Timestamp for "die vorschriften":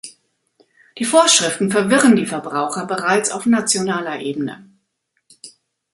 0.97-1.69